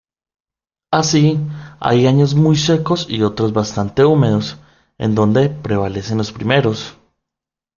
Así, 0.91 1.37
hay 1.79 2.07
años 2.07 2.33
muy 2.33 2.55
secos 2.55 3.05
y 3.07 3.21
otros 3.21 3.53
bastante 3.53 4.03
húmedos, 4.03 4.57
en 4.97 5.13
donde 5.13 5.49
prevalecen 5.49 6.17
los 6.17 6.31
primeros. 6.31 6.97